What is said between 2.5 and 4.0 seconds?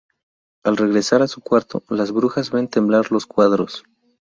temblar los cuadros.